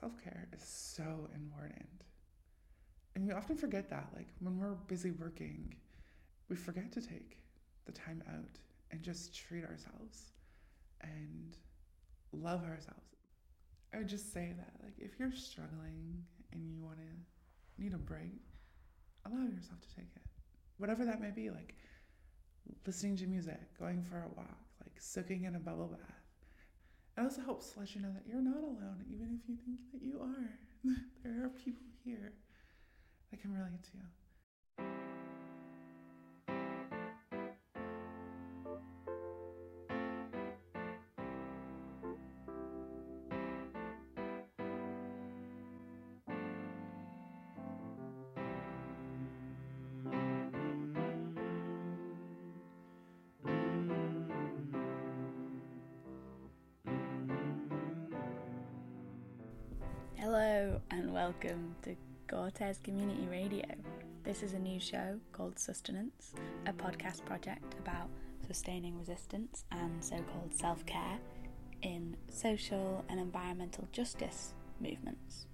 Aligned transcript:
self 0.00 0.12
care 0.22 0.48
is 0.52 0.62
so 0.62 1.28
important. 1.34 2.04
And 3.14 3.26
we 3.26 3.32
often 3.34 3.56
forget 3.56 3.90
that. 3.90 4.08
Like 4.14 4.28
when 4.40 4.58
we're 4.58 4.74
busy 4.88 5.10
working, 5.10 5.74
we 6.48 6.56
forget 6.56 6.90
to 6.92 7.00
take 7.00 7.38
the 7.86 7.92
time 7.92 8.22
out 8.28 8.58
and 8.90 9.02
just 9.02 9.34
treat 9.34 9.64
ourselves 9.64 10.32
and 11.02 11.56
love 12.32 12.62
ourselves. 12.64 13.00
I 13.92 13.98
would 13.98 14.08
just 14.08 14.32
say 14.32 14.52
that, 14.56 14.72
like, 14.84 14.94
if 14.98 15.18
you're 15.18 15.32
struggling 15.32 16.22
and 16.52 16.64
you 16.64 16.80
want 16.80 16.98
to 16.98 17.82
need 17.82 17.92
a 17.92 17.98
break, 17.98 18.40
allow 19.26 19.42
yourself 19.42 19.80
to 19.80 19.96
take 19.96 20.10
it. 20.14 20.22
Whatever 20.78 21.04
that 21.04 21.20
may 21.20 21.30
be, 21.30 21.50
like 21.50 21.74
listening 22.86 23.16
to 23.16 23.26
music, 23.26 23.58
going 23.78 24.02
for 24.02 24.18
a 24.18 24.28
walk, 24.36 24.58
like 24.80 24.92
soaking 24.98 25.44
in 25.44 25.56
a 25.56 25.58
bubble 25.58 25.88
bath. 25.88 26.19
It 27.20 27.24
also 27.24 27.42
helps 27.42 27.72
to 27.72 27.80
let 27.80 27.94
you 27.94 28.00
know 28.00 28.12
that 28.14 28.22
you're 28.26 28.40
not 28.40 28.64
alone, 28.64 29.04
even 29.12 29.38
if 29.38 29.46
you 29.46 29.54
think 29.66 29.78
that 29.92 30.00
you 30.00 30.20
are. 30.22 30.56
there 31.22 31.44
are 31.44 31.50
people 31.50 31.84
here 32.02 32.32
that 33.30 33.42
can 33.42 33.52
relate 33.52 33.84
to 33.92 33.98
you. 33.98 34.04
Welcome 61.12 61.74
to 61.82 61.96
Cortes 62.28 62.78
Community 62.84 63.26
Radio. 63.28 63.64
This 64.22 64.44
is 64.44 64.52
a 64.52 64.58
new 64.60 64.78
show 64.78 65.18
called 65.32 65.58
Sustenance, 65.58 66.34
a 66.66 66.72
podcast 66.72 67.24
project 67.24 67.74
about 67.80 68.08
sustaining 68.46 68.96
resistance 68.96 69.64
and 69.72 70.04
so 70.04 70.22
called 70.32 70.54
self 70.54 70.86
care 70.86 71.18
in 71.82 72.16
social 72.30 73.04
and 73.08 73.18
environmental 73.18 73.88
justice 73.90 74.54
movements. 74.78 75.46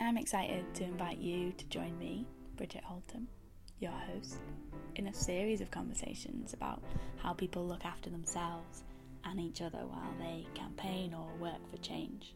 I'm 0.00 0.16
excited 0.16 0.64
to 0.74 0.82
invite 0.82 1.18
you 1.18 1.52
to 1.52 1.64
join 1.66 1.96
me, 2.00 2.26
Bridget 2.56 2.82
Holton, 2.82 3.28
your 3.78 3.92
host, 3.92 4.40
in 4.96 5.06
a 5.06 5.14
series 5.14 5.60
of 5.60 5.70
conversations 5.70 6.52
about 6.52 6.82
how 7.18 7.32
people 7.32 7.64
look 7.64 7.84
after 7.84 8.10
themselves 8.10 8.82
and 9.26 9.40
each 9.40 9.62
other 9.62 9.78
while 9.78 10.14
they 10.18 10.46
campaign 10.54 11.14
or 11.14 11.28
work 11.40 11.70
for 11.70 11.76
change. 11.78 12.34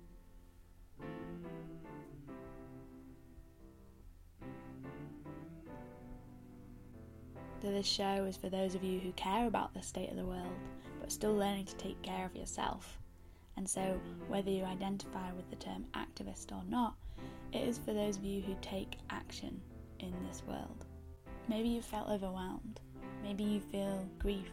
So, 7.61 7.73
this 7.73 7.87
show 7.87 8.25
is 8.25 8.37
for 8.37 8.49
those 8.49 8.75
of 8.75 8.85
you 8.85 9.01
who 9.01 9.11
care 9.13 9.47
about 9.47 9.75
the 9.75 9.83
state 9.83 10.11
of 10.11 10.17
the 10.17 10.25
world 10.25 10.53
but 11.01 11.13
still 11.13 11.35
learning 11.35 11.65
to 11.65 11.75
take 11.77 12.01
care 12.03 12.27
of 12.27 12.37
yourself. 12.37 12.99
And 13.57 13.69
so, 13.69 14.01
whether 14.29 14.51
you 14.51 14.65
identify 14.65 15.33
with 15.33 15.49
the 15.51 15.57
term 15.57 15.85
activist 15.95 16.53
or 16.53 16.63
not, 16.69 16.95
it 17.53 17.67
is 17.67 17.79
for 17.79 17.93
those 17.93 18.17
of 18.17 18.25
you 18.25 18.43
who 18.43 18.55
take 18.61 18.99
action 19.11 19.61
in 20.01 20.13
this 20.29 20.43
world. 20.47 20.85
Maybe 21.49 21.69
you 21.69 21.83
felt 21.83 22.09
overwhelmed. 22.09 22.81
Maybe 23.23 23.43
you 23.43 23.61
feel 23.61 24.07
grief 24.19 24.51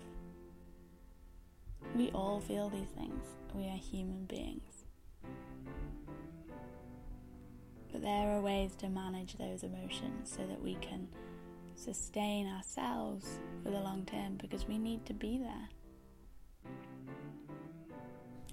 we 1.94 2.09
all 2.11 2.39
feel 2.39 2.69
these 2.69 2.89
things. 2.97 3.23
We 3.53 3.66
are 3.66 3.78
human 3.78 4.25
beings. 4.25 4.86
But 7.92 8.02
there 8.02 8.31
are 8.31 8.42
ways 8.42 8.75
to 8.80 8.89
manage 8.89 9.38
those 9.38 9.64
emotions 9.64 10.33
so 10.36 10.45
that 10.45 10.61
we 10.61 10.75
can 10.75 11.08
sustain 11.75 12.48
ourselves 12.48 13.39
for 13.64 13.70
the 13.70 13.80
long 13.80 14.05
term 14.05 14.36
because 14.36 14.67
we 14.67 14.77
need 14.77 15.05
to 15.05 15.14
be 15.14 15.37
there. 15.37 15.70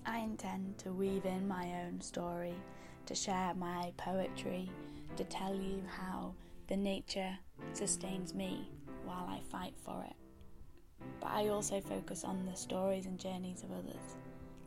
I 0.06 0.18
intend 0.18 0.78
to 0.78 0.92
weave 0.92 1.24
in 1.24 1.46
my 1.48 1.84
own 1.84 2.00
story, 2.00 2.54
to 3.06 3.14
share 3.14 3.54
my 3.54 3.92
poetry, 3.96 4.70
to 5.16 5.24
tell 5.24 5.54
you 5.54 5.82
how 5.88 6.34
the 6.68 6.76
nature 6.76 7.38
sustains 7.72 8.34
me 8.34 8.70
while 9.04 9.26
I 9.28 9.40
fight 9.50 9.74
for 9.84 10.04
it 10.08 10.21
but 11.22 11.30
I 11.30 11.48
also 11.48 11.80
focus 11.80 12.24
on 12.24 12.44
the 12.44 12.56
stories 12.56 13.06
and 13.06 13.18
journeys 13.18 13.62
of 13.62 13.70
others 13.70 14.16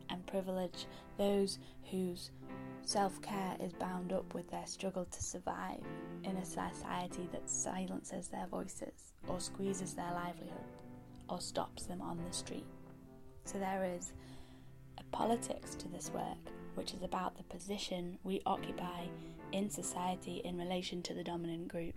and 0.08 0.26
privilege 0.26 0.86
those 1.18 1.58
whose 1.90 2.30
self 2.84 3.20
care 3.20 3.56
is 3.60 3.72
bound 3.74 4.12
up 4.12 4.32
with 4.32 4.50
their 4.50 4.66
struggle 4.66 5.04
to 5.04 5.22
survive 5.22 5.82
in 6.24 6.36
a 6.36 6.44
society 6.44 7.28
that 7.32 7.50
silences 7.50 8.28
their 8.28 8.46
voices 8.46 9.12
or 9.28 9.38
squeezes 9.38 9.92
their 9.94 10.12
livelihood 10.12 10.64
or 11.28 11.40
stops 11.40 11.84
them 11.84 12.00
on 12.00 12.18
the 12.24 12.32
street. 12.32 12.66
So 13.44 13.58
there 13.58 13.84
is 13.84 14.12
a 14.98 15.04
politics 15.16 15.74
to 15.74 15.88
this 15.88 16.10
work, 16.14 16.38
which 16.74 16.94
is 16.94 17.02
about 17.02 17.36
the 17.36 17.42
position 17.44 18.18
we 18.22 18.40
occupy 18.46 19.06
in 19.52 19.68
society 19.68 20.40
in 20.44 20.56
relation 20.56 21.02
to 21.02 21.14
the 21.14 21.24
dominant 21.24 21.68
group 21.68 21.94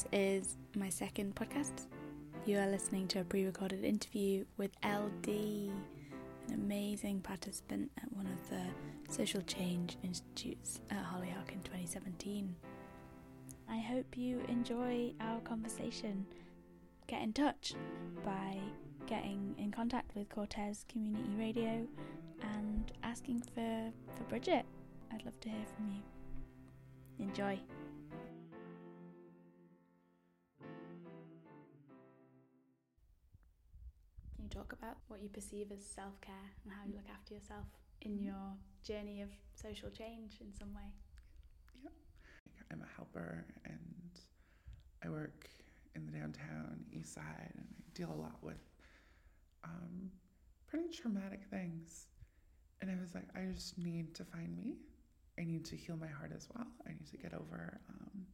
This 0.00 0.08
is 0.12 0.56
my 0.74 0.88
second 0.88 1.34
podcast. 1.34 1.86
You 2.46 2.58
are 2.58 2.66
listening 2.66 3.06
to 3.08 3.20
a 3.20 3.24
pre 3.24 3.44
recorded 3.44 3.84
interview 3.84 4.46
with 4.56 4.70
LD, 4.82 5.28
an 5.28 6.54
amazing 6.54 7.20
participant 7.20 7.90
at 8.02 8.10
one 8.16 8.26
of 8.26 8.48
the 8.48 8.62
social 9.12 9.42
change 9.42 9.98
institutes 10.02 10.80
at 10.90 11.04
Hollyhock 11.04 11.52
in 11.52 11.60
2017. 11.64 12.54
I 13.68 13.76
hope 13.76 14.16
you 14.16 14.40
enjoy 14.48 15.12
our 15.20 15.40
conversation. 15.40 16.24
Get 17.06 17.20
in 17.20 17.34
touch 17.34 17.74
by 18.24 18.56
getting 19.06 19.54
in 19.58 19.70
contact 19.70 20.14
with 20.14 20.30
Cortes 20.30 20.86
Community 20.88 21.34
Radio 21.36 21.86
and 22.56 22.90
asking 23.02 23.42
for, 23.54 23.92
for 24.16 24.22
Bridget. 24.30 24.64
I'd 25.12 25.26
love 25.26 25.38
to 25.40 25.50
hear 25.50 25.66
from 25.76 25.88
you. 25.90 27.26
Enjoy. 27.26 27.60
Talk 34.60 34.72
about 34.74 34.96
what 35.08 35.22
you 35.22 35.28
perceive 35.30 35.72
as 35.72 35.82
self 35.82 36.20
care 36.20 36.34
and 36.64 36.72
how 36.72 36.86
you 36.86 36.94
look 36.94 37.08
after 37.10 37.32
yourself 37.32 37.64
in 38.02 38.22
your 38.22 38.54
journey 38.84 39.22
of 39.22 39.30
social 39.54 39.88
change 39.88 40.36
in 40.40 40.52
some 40.52 40.74
way. 40.74 40.92
Yeah. 41.82 41.90
I'm 42.70 42.82
a 42.82 42.96
helper 42.96 43.46
and 43.64 44.20
I 45.02 45.08
work 45.08 45.48
in 45.94 46.04
the 46.04 46.12
downtown 46.12 46.84
east 46.92 47.14
side 47.14 47.52
and 47.56 47.64
I 47.66 47.82
deal 47.94 48.12
a 48.12 48.20
lot 48.20 48.36
with 48.42 48.60
um, 49.64 50.10
pretty 50.68 50.88
traumatic 50.88 51.40
things. 51.50 52.08
And 52.82 52.90
I 52.90 53.00
was 53.00 53.14
like, 53.14 53.28
I 53.34 53.50
just 53.52 53.78
need 53.78 54.14
to 54.14 54.24
find 54.24 54.54
me. 54.56 54.74
I 55.38 55.44
need 55.44 55.64
to 55.66 55.76
heal 55.76 55.96
my 55.96 56.06
heart 56.06 56.32
as 56.36 56.48
well. 56.54 56.66
I 56.86 56.90
need 56.90 57.08
to 57.10 57.16
get 57.16 57.32
over, 57.32 57.80
um, 57.88 58.26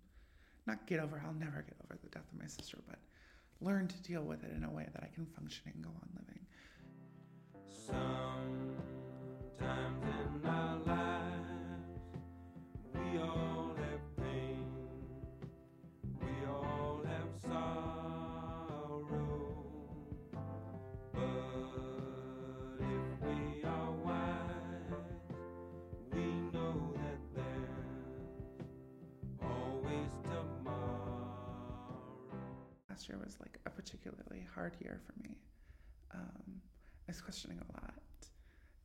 not 0.66 0.86
get 0.88 0.98
over, 0.98 1.22
I'll 1.24 1.34
never 1.34 1.62
get 1.62 1.76
over 1.84 1.98
the 2.02 2.10
death 2.10 2.26
of 2.32 2.38
my 2.38 2.46
sister, 2.46 2.78
but 2.88 2.98
learn 3.60 3.88
to 3.88 3.96
deal 4.02 4.22
with 4.22 4.44
it 4.44 4.52
in 4.56 4.64
a 4.64 4.70
way 4.70 4.86
that 4.92 5.02
I 5.02 5.08
can 5.14 5.26
function 5.26 5.62
and 5.72 5.82
go 5.82 5.90
on 5.90 6.08
living. 6.18 6.46
Sometimes 9.58 10.15
hard 34.56 34.74
year 34.80 34.98
for 35.06 35.12
me. 35.22 35.36
Um, 36.14 36.60
I 37.06 37.12
was 37.12 37.20
questioning 37.20 37.58
a 37.58 37.72
lot, 37.74 37.92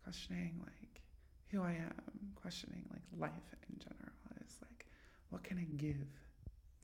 questioning 0.03 0.59
like 0.65 1.01
who 1.47 1.63
I 1.63 1.71
am, 1.71 1.93
questioning 2.35 2.83
like 2.91 3.01
life 3.17 3.55
in 3.69 3.79
general. 3.79 4.11
I 4.29 4.35
was 4.43 4.57
like, 4.61 4.85
what 5.29 5.43
can 5.43 5.57
I 5.57 5.63
give? 5.77 5.95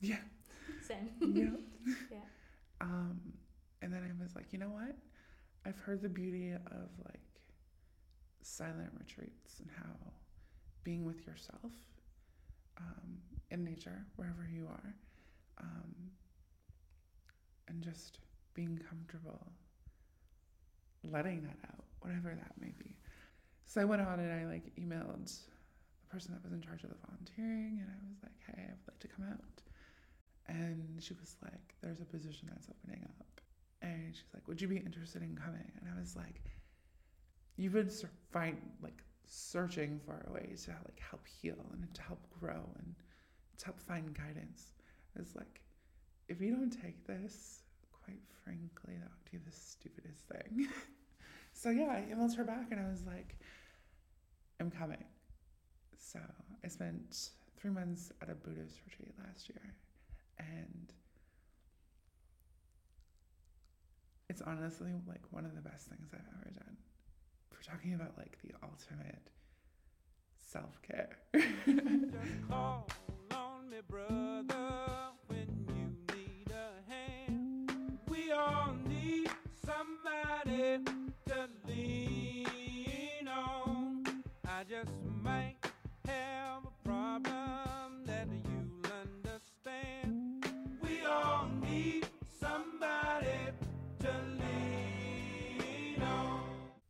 Yeah. 0.00 0.16
Same. 0.86 1.10
Yeah. 1.20 1.94
yeah. 2.10 2.18
Um, 2.80 3.20
and 3.82 3.92
then 3.92 4.02
I 4.04 4.22
was 4.22 4.36
like, 4.36 4.52
you 4.52 4.58
know 4.60 4.68
what? 4.68 4.94
I've 5.66 5.78
heard 5.80 6.00
the 6.02 6.08
beauty 6.08 6.52
of 6.52 6.88
like 7.04 7.20
silent 8.42 8.90
retreats 8.96 9.58
and 9.58 9.68
how 9.76 9.92
being 10.84 11.04
with 11.04 11.26
yourself 11.26 11.72
um, 12.78 13.18
in 13.50 13.64
nature, 13.64 14.06
wherever 14.14 14.48
you 14.50 14.66
are, 14.70 14.94
um, 15.60 15.94
and 17.66 17.82
just 17.82 18.20
being 18.58 18.80
comfortable 18.90 19.52
letting 21.04 21.42
that 21.42 21.58
out, 21.70 21.84
whatever 22.00 22.34
that 22.34 22.52
may 22.60 22.72
be. 22.76 22.96
So 23.66 23.80
I 23.80 23.84
went 23.84 24.02
on 24.02 24.18
and 24.18 24.32
I 24.32 24.50
like 24.50 24.74
emailed 24.74 25.30
the 26.00 26.06
person 26.10 26.32
that 26.32 26.42
was 26.42 26.52
in 26.52 26.60
charge 26.60 26.82
of 26.82 26.90
the 26.90 26.96
volunteering, 27.06 27.78
and 27.80 27.88
I 27.88 27.98
was 28.08 28.18
like, 28.20 28.38
hey, 28.46 28.64
I 28.66 28.70
would 28.72 28.88
like 28.88 28.98
to 28.98 29.08
come 29.08 29.26
out. 29.30 29.62
And 30.48 31.00
she 31.00 31.14
was 31.14 31.36
like, 31.42 31.76
there's 31.82 32.00
a 32.00 32.04
position 32.04 32.48
that's 32.50 32.66
opening 32.68 33.04
up. 33.20 33.40
And 33.80 34.12
she's 34.12 34.34
like, 34.34 34.48
would 34.48 34.60
you 34.60 34.66
be 34.66 34.78
interested 34.78 35.22
in 35.22 35.36
coming? 35.36 35.70
And 35.78 35.88
I 35.94 36.00
was 36.00 36.16
like, 36.16 36.42
you've 37.56 37.74
been 37.74 37.90
ser- 37.90 38.10
find 38.32 38.56
like 38.82 39.04
searching 39.24 40.00
for 40.04 40.24
a 40.26 40.32
way 40.32 40.56
to 40.64 40.70
like 40.70 40.98
help 40.98 41.24
heal 41.28 41.64
and 41.72 41.94
to 41.94 42.02
help 42.02 42.26
grow 42.40 42.64
and 42.78 42.94
to 43.58 43.66
help 43.66 43.78
find 43.78 44.12
guidance. 44.14 44.72
It's 45.14 45.36
like, 45.36 45.60
if 46.28 46.40
you 46.40 46.50
don't 46.50 46.70
take 46.70 47.06
this, 47.06 47.62
quite 48.08 48.20
frankly, 48.44 48.94
that 48.98 49.10
would 49.10 49.30
be 49.30 49.38
the 49.38 49.52
stupidest 49.52 50.22
thing. 50.28 50.68
so 51.52 51.70
yeah, 51.70 51.90
I 51.90 52.06
emailed 52.12 52.36
her 52.36 52.44
back 52.44 52.68
and 52.70 52.80
I 52.80 52.88
was 52.88 53.04
like, 53.06 53.36
I'm 54.60 54.70
coming. 54.70 55.04
So 55.96 56.20
I 56.64 56.68
spent 56.68 57.30
three 57.56 57.70
months 57.70 58.12
at 58.22 58.30
a 58.30 58.34
Buddhist 58.34 58.80
retreat 58.86 59.14
last 59.26 59.48
year 59.48 59.74
and 60.38 60.92
it's 64.28 64.42
honestly 64.42 64.92
like 65.06 65.22
one 65.30 65.44
of 65.44 65.54
the 65.54 65.60
best 65.60 65.88
things 65.88 66.10
I've 66.12 66.20
ever 66.40 66.50
done. 66.54 66.76
We're 67.52 67.72
talking 67.72 67.94
about 67.94 68.16
like 68.16 68.38
the 68.42 68.52
ultimate 68.62 69.30
self 70.36 70.80
care. 70.82 71.18
somebody 79.68 80.82
to 81.26 81.48
lean 81.66 83.28
on. 83.28 84.04
I 84.46 84.64
just 84.64 84.92
might 85.22 85.56
have 86.06 86.64
a 86.64 86.88
problem 86.88 88.04
that 88.06 88.28
you'll 88.28 88.90
understand. 89.04 90.46
We 90.82 91.04
all 91.04 91.48
need 91.60 92.08
somebody 92.40 93.52
to 94.00 94.10
lean 94.40 96.02
on. 96.02 96.40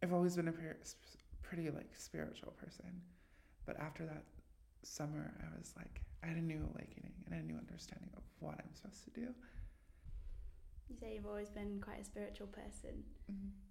I've 0.02 0.12
always 0.12 0.36
been 0.36 0.48
a 0.48 0.54
pretty 1.42 1.70
like 1.70 1.90
spiritual 1.96 2.52
person, 2.52 3.02
but 3.66 3.78
after 3.80 4.04
that 4.06 4.22
summer, 4.84 5.34
I 5.42 5.58
was 5.58 5.74
like, 5.76 6.02
I 6.22 6.28
had 6.28 6.36
a 6.36 6.42
new 6.42 6.62
awakening 6.74 7.14
and 7.26 7.40
a 7.40 7.42
new 7.42 7.58
understanding 7.58 8.10
of 8.16 8.22
what 8.38 8.54
I'm 8.54 8.72
supposed 8.74 9.02
to 9.04 9.10
do. 9.10 9.34
You 10.88 10.96
say 10.96 11.14
you've 11.14 11.26
always 11.26 11.50
been 11.50 11.80
quite 11.80 12.00
a 12.00 12.04
spiritual 12.04 12.46
person. 12.46 13.04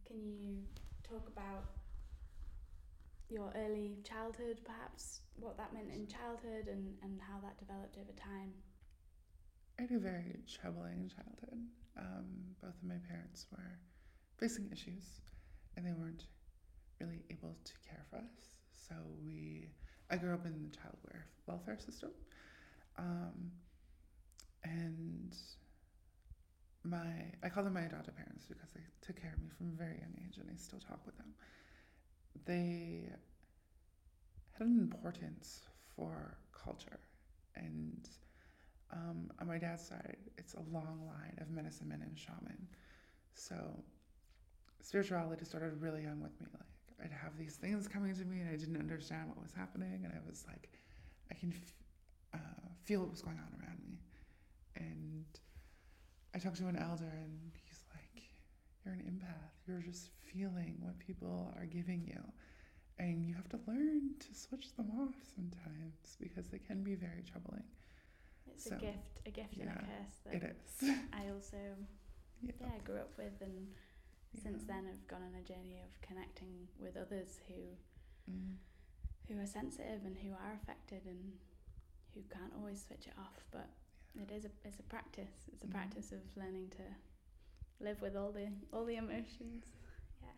Can 0.05 0.17
you 0.21 0.59
talk 1.03 1.27
about 1.27 1.65
your 3.29 3.51
early 3.57 3.97
childhood, 4.03 4.61
perhaps 4.63 5.21
what 5.35 5.57
that 5.57 5.73
meant 5.73 5.89
in 5.91 6.07
childhood 6.07 6.67
and, 6.67 6.93
and 7.01 7.19
how 7.19 7.39
that 7.41 7.57
developed 7.57 7.97
over 7.97 8.13
time? 8.13 8.53
I 9.79 9.83
had 9.83 9.91
a 9.91 9.99
very 9.99 10.37
troubling 10.47 11.09
childhood. 11.13 11.59
Um, 11.97 12.25
both 12.61 12.75
of 12.75 12.83
my 12.87 12.97
parents 13.07 13.47
were 13.51 13.79
facing 14.37 14.69
issues, 14.71 15.21
and 15.75 15.85
they 15.85 15.93
weren't 15.93 16.25
really 16.99 17.23
able 17.29 17.55
to 17.63 17.73
care 17.87 18.05
for 18.09 18.17
us. 18.17 18.53
So 18.71 18.95
we, 19.25 19.69
I 20.09 20.17
grew 20.17 20.33
up 20.33 20.45
in 20.45 20.53
the 20.69 20.75
child 20.75 20.97
welfare 21.03 21.25
welfare 21.47 21.77
system, 21.79 22.11
um, 22.97 23.51
and 24.63 25.35
my 26.89 27.33
I 27.43 27.49
call 27.49 27.63
them 27.63 27.73
my 27.73 27.81
adoptive 27.81 28.15
parents 28.15 28.45
because 28.45 28.69
they 28.71 28.81
took 29.01 29.21
care 29.21 29.33
of 29.33 29.41
me 29.41 29.49
from 29.57 29.67
a 29.73 29.77
very 29.77 29.97
young 29.99 30.13
age, 30.25 30.37
and 30.37 30.49
I 30.51 30.55
still 30.57 30.79
talk 30.79 31.05
with 31.05 31.17
them. 31.17 31.33
They 32.45 33.09
had 34.57 34.67
an 34.67 34.79
importance 34.79 35.61
for 35.95 36.37
culture, 36.51 36.99
and 37.55 38.09
um, 38.91 39.29
on 39.39 39.47
my 39.47 39.57
dad's 39.57 39.85
side, 39.85 40.17
it's 40.37 40.53
a 40.53 40.63
long 40.71 41.01
line 41.05 41.37
of 41.41 41.49
medicine 41.49 41.89
men 41.89 42.01
and 42.01 42.17
shaman. 42.17 42.67
So 43.33 43.55
spirituality 44.81 45.45
started 45.45 45.81
really 45.81 46.03
young 46.03 46.21
with 46.21 46.39
me. 46.39 46.47
Like 46.53 47.05
I'd 47.05 47.11
have 47.11 47.37
these 47.37 47.55
things 47.55 47.87
coming 47.87 48.15
to 48.15 48.25
me, 48.25 48.39
and 48.41 48.49
I 48.49 48.55
didn't 48.55 48.77
understand 48.77 49.29
what 49.29 49.41
was 49.41 49.53
happening, 49.53 50.01
and 50.05 50.13
I 50.13 50.27
was 50.27 50.45
like, 50.47 50.69
I 51.29 51.33
can 51.35 51.51
f- 51.53 51.73
uh, 52.35 52.67
feel 52.85 53.01
what 53.01 53.11
was 53.11 53.21
going 53.21 53.37
on 53.37 53.61
around 53.61 53.66
I 56.37 56.39
talked 56.39 56.57
to 56.57 56.67
an 56.67 56.77
elder, 56.77 57.09
and 57.09 57.51
he's 57.65 57.81
like, 57.95 58.29
"You're 58.85 58.93
an 58.93 59.01
empath. 59.09 59.57
You're 59.67 59.81
just 59.81 60.11
feeling 60.31 60.77
what 60.81 60.99
people 60.99 61.51
are 61.57 61.65
giving 61.65 62.05
you." 62.05 62.21
And 62.99 63.25
you 63.27 63.33
have 63.33 63.49
to 63.49 63.59
learn 63.67 64.13
to 64.19 64.35
switch 64.35 64.75
them 64.75 64.91
off 64.99 65.15
sometimes 65.35 66.15
because 66.19 66.47
they 66.49 66.59
can 66.59 66.83
be 66.83 66.93
very 66.93 67.23
troubling. 67.23 67.63
It's 68.53 68.65
So, 68.65 68.75
a 68.75 68.79
gift, 68.79 69.19
a 69.25 69.31
gift 69.31 69.57
and 69.57 69.69
a 69.69 69.73
curse 69.73 70.17
that 70.25 70.35
It 70.35 70.43
is. 70.43 70.89
I 71.13 71.29
also 71.29 71.57
Yeah. 72.43 72.51
yeah 72.61 72.77
grew 72.85 72.97
up 72.97 73.17
with, 73.17 73.41
and 73.41 73.73
since 74.43 74.63
then 74.65 74.85
I've 74.87 75.07
gone 75.07 75.23
on 75.23 75.33
a 75.33 75.41
journey 75.41 75.81
of 75.81 75.99
connecting 76.01 76.67
with 76.79 76.97
others 76.97 77.39
who 77.47 77.75
Mm. 78.29 78.57
who 79.27 79.39
are 79.39 79.47
sensitive 79.47 80.05
and 80.05 80.17
who 80.17 80.33
are 80.33 80.53
affected 80.61 81.01
and 81.07 81.33
who 82.13 82.21
can't 82.29 82.53
always 82.57 82.83
switch 82.85 83.07
it 83.07 83.13
off. 83.17 83.43
But 83.51 83.69
it 84.15 84.31
is 84.31 84.45
a 84.45 84.49
it's 84.65 84.79
a 84.79 84.83
practice. 84.83 85.49
It's 85.53 85.63
a 85.63 85.67
Mhm. 85.67 85.71
practice 85.71 86.11
of 86.11 86.21
learning 86.35 86.69
to 86.77 86.83
live 87.83 88.01
with 88.01 88.15
all 88.15 88.31
the 88.31 88.51
all 88.73 88.85
the 88.85 88.95
emotions. 88.95 89.65
Yeah. 90.21 90.29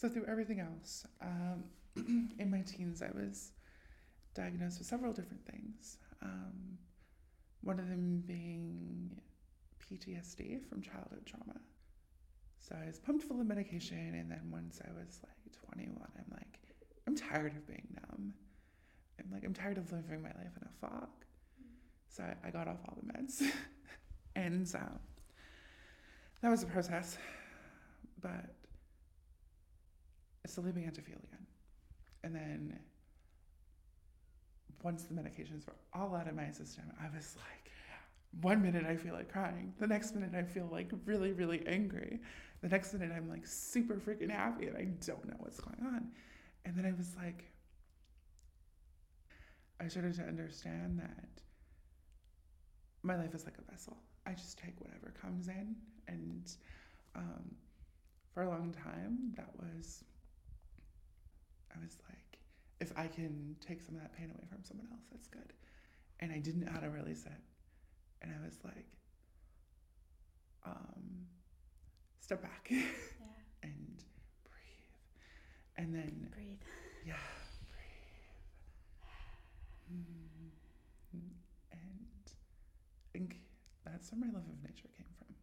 So 0.00 0.08
through 0.08 0.24
everything 0.28 0.60
else, 0.60 1.04
um, 1.20 1.64
in 2.38 2.50
my 2.50 2.62
teens, 2.62 3.02
I 3.02 3.10
was 3.14 3.52
diagnosed 4.34 4.78
with 4.78 4.88
several 4.88 5.12
different 5.12 5.44
things. 5.44 5.98
Um, 6.22 6.78
one 7.60 7.78
of 7.78 7.86
them 7.86 8.24
being 8.26 9.10
PTSD 9.78 10.66
from 10.66 10.80
childhood 10.80 11.26
trauma. 11.26 11.60
So 12.60 12.74
I 12.82 12.86
was 12.86 12.98
pumped 12.98 13.24
full 13.24 13.42
of 13.42 13.46
medication, 13.46 14.14
and 14.14 14.30
then 14.30 14.40
once 14.50 14.80
I 14.82 14.90
was 14.98 15.20
like 15.22 15.66
21, 15.66 15.94
I'm 16.00 16.24
like, 16.30 16.60
I'm 17.06 17.14
tired 17.14 17.54
of 17.54 17.66
being 17.66 17.86
numb. 17.94 18.32
I'm 19.18 19.30
like, 19.30 19.44
I'm 19.44 19.52
tired 19.52 19.76
of 19.76 19.92
living 19.92 20.22
my 20.22 20.28
life 20.28 20.56
in 20.56 20.66
a 20.66 20.80
fog. 20.80 21.10
So 22.08 22.22
I, 22.22 22.48
I 22.48 22.50
got 22.50 22.68
off 22.68 22.78
all 22.88 22.96
the 23.02 23.12
meds, 23.12 23.42
and 24.34 24.66
so 24.66 24.80
that 26.40 26.50
was 26.50 26.62
a 26.62 26.66
process. 26.66 27.18
But 28.22 28.46
Slowly 30.46 30.72
began 30.72 30.92
to 30.92 31.02
feel 31.02 31.18
again. 31.24 31.46
And 32.24 32.34
then 32.34 32.78
once 34.82 35.04
the 35.04 35.14
medications 35.14 35.66
were 35.66 35.76
all 35.92 36.14
out 36.14 36.28
of 36.28 36.34
my 36.34 36.50
system, 36.50 36.84
I 37.00 37.14
was 37.14 37.36
like, 37.36 37.70
one 38.40 38.62
minute 38.62 38.86
I 38.86 38.96
feel 38.96 39.14
like 39.14 39.30
crying. 39.30 39.74
The 39.78 39.86
next 39.86 40.14
minute 40.14 40.34
I 40.34 40.42
feel 40.42 40.68
like 40.70 40.90
really, 41.04 41.32
really 41.32 41.62
angry. 41.66 42.20
The 42.62 42.68
next 42.68 42.92
minute 42.92 43.12
I'm 43.14 43.28
like 43.28 43.46
super 43.46 43.94
freaking 43.94 44.30
happy 44.30 44.66
and 44.66 44.76
I 44.76 44.84
don't 45.06 45.26
know 45.26 45.36
what's 45.38 45.60
going 45.60 45.80
on. 45.84 46.08
And 46.64 46.76
then 46.76 46.86
I 46.86 46.92
was 46.96 47.14
like, 47.16 47.44
I 49.80 49.88
started 49.88 50.14
to 50.16 50.22
understand 50.22 50.98
that 50.98 51.42
my 53.02 53.16
life 53.16 53.34
is 53.34 53.44
like 53.44 53.54
a 53.58 53.70
vessel. 53.70 53.96
I 54.26 54.32
just 54.32 54.58
take 54.58 54.78
whatever 54.78 55.12
comes 55.20 55.48
in. 55.48 55.74
And 56.06 56.52
um, 57.16 57.54
for 58.34 58.42
a 58.42 58.48
long 58.48 58.72
time, 58.72 59.32
that 59.36 59.48
was, 59.58 60.04
I 61.74 61.78
was 61.82 61.98
like, 62.08 62.38
if 62.80 62.92
I 62.96 63.06
can 63.06 63.56
take 63.60 63.82
some 63.82 63.94
of 63.96 64.00
that 64.02 64.12
pain 64.16 64.30
away 64.30 64.44
from 64.48 64.62
someone 64.64 64.86
else, 64.92 65.04
that's 65.10 65.28
good. 65.28 65.52
And 66.20 66.32
I 66.32 66.38
didn't 66.38 66.64
know 66.64 66.72
how 66.72 66.80
to 66.80 66.90
release 66.90 67.24
it. 67.26 67.32
And 68.22 68.32
I 68.32 68.44
was 68.44 68.58
like, 68.64 68.86
um, 70.66 71.26
step 72.20 72.42
back 72.42 72.66
Yeah. 72.70 72.82
and 73.62 74.04
breathe. 74.44 74.94
And 75.76 75.94
then, 75.94 76.28
Breathe. 76.34 76.60
yeah, 77.06 77.14
breathe. 77.68 78.30
Mm. 81.16 81.30
And 81.72 82.26
I 82.26 82.28
think 83.12 83.36
that's 83.84 84.10
where 84.12 84.20
my 84.20 84.26
love 84.26 84.44
of 84.48 84.62
nature 84.62 84.88
came 84.96 85.06
from. 85.16 85.34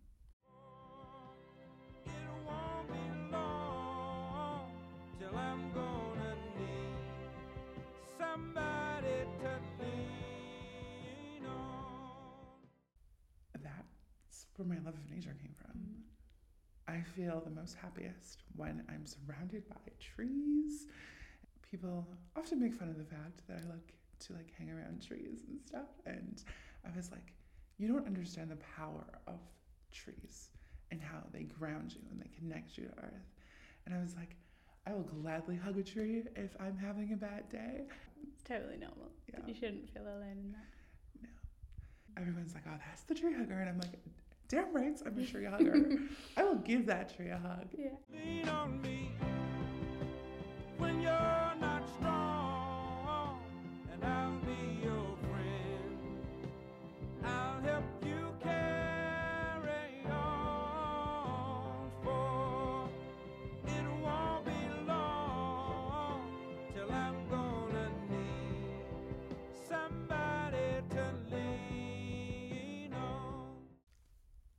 Where 14.58 14.68
my 14.68 14.84
love 14.84 14.96
of 14.96 15.10
nature 15.10 15.36
came 15.42 15.54
from. 15.54 15.80
Mm. 15.80 16.08
I 16.88 17.02
feel 17.16 17.42
the 17.44 17.52
most 17.52 17.76
happiest 17.82 18.44
when 18.56 18.84
I'm 18.90 19.06
surrounded 19.06 19.68
by 19.70 19.76
trees. 20.00 20.88
People 21.70 22.08
often 22.36 22.60
make 22.60 22.74
fun 22.74 22.90
of 22.90 22.98
the 22.98 23.04
fact 23.04 23.42
that 23.48 23.58
I 23.58 23.70
like 23.70 23.94
to 24.20 24.34
like 24.34 24.52
hang 24.58 24.72
around 24.72 25.06
trees 25.06 25.44
and 25.48 25.60
stuff. 25.62 25.90
And 26.06 26.42
I 26.86 26.96
was 26.96 27.12
like, 27.12 27.34
you 27.78 27.88
don't 27.88 28.08
understand 28.08 28.50
the 28.50 28.58
power 28.78 29.06
of 29.28 29.40
trees 29.92 30.50
and 30.92 31.02
how 31.02 31.24
they 31.32 31.44
ground 31.44 31.94
you 31.94 32.02
and 32.10 32.22
they 32.22 32.30
connect 32.38 32.78
you 32.78 32.86
to 32.86 32.92
earth. 33.04 33.30
And 33.86 33.94
I 33.94 34.00
was 34.02 34.16
like, 34.16 34.36
I 34.88 34.94
will 34.94 35.04
gladly 35.04 35.58
hug 35.58 35.78
a 35.78 35.84
tree 35.84 36.24
if 36.36 36.56
I'm 36.60 36.78
having 36.78 37.12
a 37.14 37.18
bad 37.18 37.50
day. 37.50 37.84
It's 38.34 38.44
totally 38.44 38.78
normal. 38.78 39.12
Yeah. 39.32 39.40
You 39.46 39.54
shouldn't 39.54 39.90
feel 39.94 40.04
alone 40.04 40.38
in 40.40 40.52
that. 40.54 41.22
No. 41.22 42.22
Everyone's 42.22 42.54
like, 42.54 42.64
oh, 42.68 42.78
that's 42.88 43.04
the 43.04 43.14
tree 43.14 43.34
hugger. 43.34 43.60
And 43.60 43.70
I'm 43.70 43.80
like, 43.80 44.00
damn 44.50 44.74
right, 44.74 45.00
I'm 45.06 45.18
a 45.18 45.26
tree 45.26 45.46
hugger. 45.46 45.98
I 46.38 46.44
will 46.44 46.56
give 46.56 46.86
that 46.88 47.16
tree 47.16 47.30
a 47.30 47.38
hug. 47.38 47.68
Yeah. 47.78 47.90
Lean 48.14 48.48
on 48.50 48.82
me 48.82 49.12
when 50.78 51.02
you're 51.02 51.54
not 51.60 51.88
strong, 51.98 53.40
and 53.92 54.04
I'll 54.04 54.40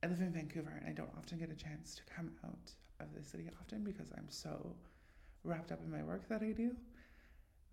live 0.09 0.21
in 0.21 0.31
Vancouver 0.31 0.73
and 0.79 0.89
I 0.89 0.91
don't 0.91 1.11
often 1.15 1.37
get 1.37 1.51
a 1.51 1.55
chance 1.55 1.95
to 1.95 2.01
come 2.13 2.31
out 2.43 2.71
of 2.99 3.13
the 3.13 3.23
city 3.23 3.47
often 3.59 3.83
because 3.83 4.07
I'm 4.17 4.27
so 4.29 4.75
wrapped 5.43 5.71
up 5.71 5.79
in 5.85 5.91
my 5.91 6.01
work 6.01 6.27
that 6.29 6.41
I 6.41 6.51
do 6.51 6.75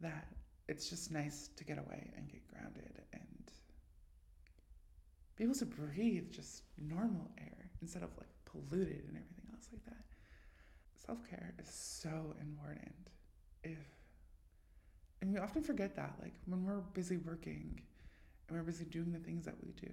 that 0.01 0.29
it's 0.69 0.91
just 0.91 1.11
nice 1.11 1.49
to 1.57 1.65
get 1.65 1.79
away 1.79 2.13
and 2.17 2.29
get 2.29 2.47
grounded 2.47 3.01
and 3.15 3.23
be 5.37 5.45
able 5.45 5.55
to 5.55 5.65
breathe 5.65 6.31
just 6.31 6.63
normal 6.79 7.31
air 7.39 7.71
instead 7.81 8.03
of 8.03 8.11
like 8.19 8.29
polluted 8.45 9.05
and 9.09 9.17
everything 9.17 9.47
else 9.53 9.69
like 9.73 9.85
that. 9.87 10.05
Self 11.07 11.19
care 11.31 11.55
is 11.59 11.69
so 11.69 12.35
important. 12.41 13.11
If 13.65 13.79
and 15.23 15.33
we 15.33 15.41
often 15.41 15.63
forget 15.63 15.97
that, 15.97 16.17
like 16.21 16.35
when 16.45 16.65
we're 16.65 16.81
busy 16.93 17.17
working 17.17 17.81
and 18.49 18.59
we're 18.59 18.63
busy 18.63 18.85
doing 18.85 19.13
the 19.13 19.19
things 19.19 19.47
that 19.47 19.55
we 19.65 19.73
do, 19.73 19.91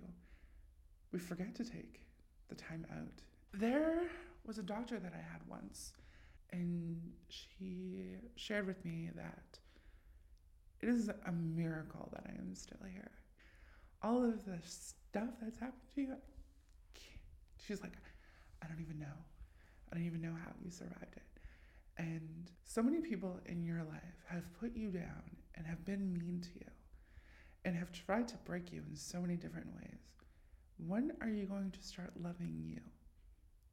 we 1.13 1.19
forget 1.19 1.55
to 1.55 1.63
take 1.63 2.02
the 2.50 2.55
time 2.55 2.85
out. 2.91 3.21
There 3.53 4.03
was 4.45 4.57
a 4.57 4.63
doctor 4.63 5.00
that 5.00 5.13
I 5.13 5.31
had 5.31 5.41
once, 5.47 5.93
and 6.51 7.00
she 7.29 8.15
shared 8.35 8.67
with 8.67 8.83
me 8.83 9.09
that 9.15 9.59
it 10.81 10.89
is 10.89 11.09
a 11.09 11.31
miracle 11.31 12.09
that 12.13 12.25
I 12.27 12.38
am 12.39 12.53
still 12.55 12.85
here. 12.91 13.12
All 14.01 14.23
of 14.23 14.43
the 14.45 14.59
stuff 14.63 15.29
that's 15.41 15.57
happened 15.57 15.81
to 15.95 16.01
you, 16.01 16.15
she's 17.65 17.81
like, 17.81 17.93
I 18.62 18.67
don't 18.67 18.81
even 18.81 19.00
know. 19.00 19.15
I 19.91 19.95
don't 19.95 20.05
even 20.05 20.21
know 20.21 20.33
how 20.43 20.51
you 20.63 20.71
survived 20.71 21.15
it. 21.15 21.23
And 21.97 22.50
so 22.65 22.81
many 22.81 23.00
people 23.00 23.39
in 23.45 23.63
your 23.63 23.83
life 23.83 24.25
have 24.27 24.43
put 24.59 24.75
you 24.75 24.89
down 24.89 25.23
and 25.55 25.65
have 25.67 25.85
been 25.85 26.12
mean 26.12 26.41
to 26.41 26.50
you 26.59 26.71
and 27.65 27.75
have 27.75 27.91
tried 27.91 28.27
to 28.29 28.35
break 28.45 28.71
you 28.71 28.81
in 28.89 28.95
so 28.95 29.21
many 29.21 29.35
different 29.35 29.67
ways. 29.75 30.00
When 30.87 31.13
are 31.21 31.29
you 31.29 31.45
going 31.45 31.71
to 31.71 31.81
start 31.81 32.11
loving 32.21 32.61
you? 32.65 32.81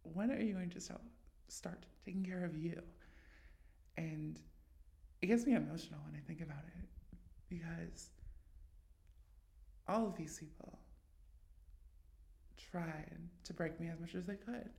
When 0.03 0.31
are 0.31 0.41
you 0.41 0.55
going 0.55 0.71
to 0.71 0.81
start 0.81 1.01
start 1.49 1.85
taking 2.05 2.25
care 2.25 2.45
of 2.45 2.57
you? 2.57 2.81
And 3.97 4.39
it 5.21 5.27
gets 5.27 5.47
me 5.47 5.55
emotional 5.55 6.01
when 6.07 6.15
I 6.15 6.25
think 6.27 6.41
about 6.41 6.65
it 6.79 6.89
because 7.49 8.11
all 9.89 10.07
of 10.07 10.17
these 10.17 10.39
people 10.39 10.79
tried 12.71 13.19
to 13.45 13.53
break 13.53 13.81
me 13.81 13.89
as 13.89 13.99
much 14.01 14.15
as 14.15 14.25
they 14.27 14.37
could. 14.37 14.71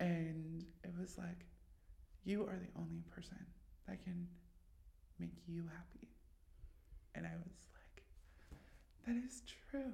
And 0.00 0.64
it 0.82 0.90
was 1.00 1.16
like, 1.16 1.46
you 2.24 2.42
are 2.42 2.58
the 2.58 2.80
only 2.80 3.02
person 3.14 3.38
that 3.86 4.02
can 4.02 4.26
make 5.18 5.36
you 5.46 5.62
happy. 5.62 6.08
And 7.14 7.26
I 7.26 7.36
was 7.44 7.54
like, 7.74 8.04
that 9.06 9.24
is 9.24 9.42
true. 9.70 9.92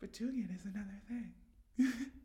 But 0.00 0.12
doing 0.12 0.46
it 0.48 0.54
is 0.54 0.64
another 0.64 1.00
thing. 1.08 2.10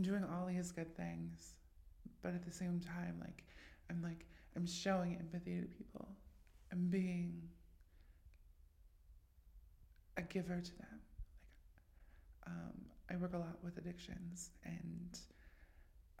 I'm 0.00 0.04
doing 0.04 0.24
all 0.24 0.46
these 0.46 0.72
good 0.72 0.96
things, 0.96 1.56
but 2.22 2.32
at 2.32 2.42
the 2.42 2.50
same 2.50 2.80
time, 2.80 3.16
like 3.20 3.44
I'm 3.90 4.00
like 4.02 4.24
I'm 4.56 4.66
showing 4.66 5.14
empathy 5.16 5.60
to 5.60 5.66
people. 5.66 6.08
I'm 6.72 6.86
being 6.88 7.42
a 10.16 10.22
giver 10.22 10.58
to 10.58 10.78
them. 10.78 11.00
Like 11.74 12.46
um, 12.46 12.80
I 13.10 13.16
work 13.16 13.34
a 13.34 13.36
lot 13.36 13.58
with 13.62 13.76
addictions, 13.76 14.52
and 14.64 15.18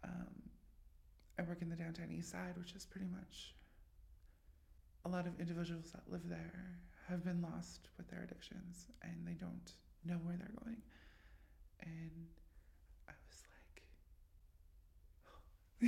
um, 0.04 0.42
I 1.38 1.42
work 1.44 1.62
in 1.62 1.70
the 1.70 1.76
downtown 1.76 2.10
east 2.12 2.30
side, 2.30 2.58
which 2.58 2.72
is 2.72 2.84
pretty 2.84 3.08
much 3.10 3.54
a 5.06 5.08
lot 5.08 5.26
of 5.26 5.40
individuals 5.40 5.90
that 5.92 6.02
live 6.12 6.28
there 6.28 6.80
have 7.08 7.24
been 7.24 7.40
lost 7.40 7.88
with 7.96 8.10
their 8.10 8.24
addictions, 8.24 8.88
and 9.00 9.26
they 9.26 9.32
don't 9.40 9.72
know 10.04 10.16
where 10.22 10.36
they're 10.36 10.52
going. 10.62 10.82
And 11.80 12.28
I 13.08 13.12
was 13.26 13.42
like, 13.48 13.82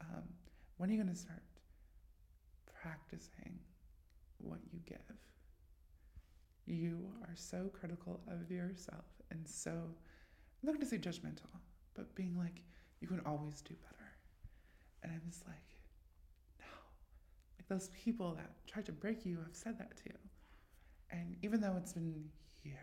um, 0.00 0.24
when 0.76 0.90
are 0.90 0.92
you 0.92 1.02
going 1.02 1.14
to 1.14 1.20
start 1.20 1.42
practicing 2.80 3.58
what 4.38 4.58
you 4.72 4.80
give? 4.86 4.98
You 6.66 7.10
are 7.22 7.34
so 7.34 7.70
critical 7.72 8.20
of 8.28 8.50
yourself 8.50 9.04
and 9.30 9.48
so, 9.48 9.70
I'm 9.70 10.66
not 10.66 10.72
going 10.72 10.80
to 10.80 10.86
say 10.86 10.98
judgmental, 10.98 11.48
but 11.94 12.14
being 12.14 12.36
like, 12.36 12.62
you 13.00 13.08
can 13.08 13.20
always 13.26 13.62
do 13.62 13.74
better. 13.74 14.10
And 15.02 15.10
I 15.12 15.16
was 15.26 15.42
like, 15.46 15.76
no. 16.60 16.66
Like 17.58 17.66
those 17.68 17.88
people 17.88 18.34
that 18.34 18.50
tried 18.66 18.86
to 18.86 18.92
break 18.92 19.24
you 19.24 19.38
have 19.38 19.54
said 19.54 19.78
that 19.78 19.96
to 19.96 20.02
you. 20.06 20.18
And 21.10 21.36
even 21.42 21.60
though 21.60 21.74
it's 21.78 21.92
been 21.94 22.24
years 22.62 22.78